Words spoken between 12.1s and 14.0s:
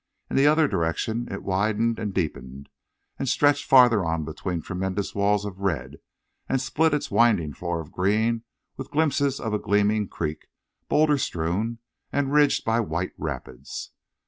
and ridged by white rapids.